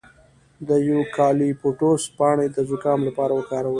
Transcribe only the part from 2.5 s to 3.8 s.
د زکام لپاره وکاروئ